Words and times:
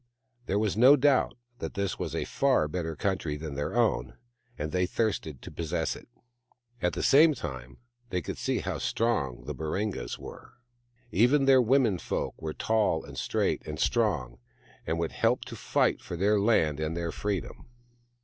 There 0.47 0.57
was 0.57 0.75
no 0.75 0.95
doubt 0.95 1.35
that 1.59 1.75
this 1.75 1.99
was 1.99 2.15
a 2.15 2.25
far 2.25 2.67
better 2.67 2.95
country 2.95 3.37
than 3.37 3.53
their 3.53 3.75
own, 3.75 4.17
and 4.57 4.71
they 4.71 4.87
thirsted 4.87 5.43
to 5.43 5.51
possess 5.51 5.95
it. 5.95 6.07
At 6.81 6.93
the 6.93 7.03
same 7.03 7.35
time 7.35 7.77
they 8.09 8.19
could 8.19 8.39
see 8.39 8.61
how 8.61 8.79
strong 8.79 9.43
the 9.45 9.53
Baringas 9.53 10.17
were. 10.17 10.53
Even 11.11 11.45
their 11.45 11.61
womenfolk 11.61 12.33
were 12.41 12.51
tall 12.51 13.05
and 13.05 13.15
straight 13.15 13.61
and 13.67 13.79
strong, 13.79 14.39
and 14.87 14.97
would 14.97 15.11
help 15.11 15.45
to 15.45 15.55
fight 15.55 16.01
for 16.01 16.17
their 16.17 16.39
land 16.39 16.79
and 16.79 16.97
their 16.97 17.11
freedom. 17.11 17.67